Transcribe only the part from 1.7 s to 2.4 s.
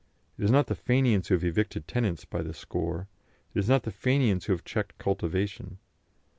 tenants